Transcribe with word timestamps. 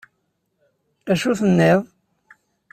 Acu 1.11 1.31
tenniḍ? 1.39 1.81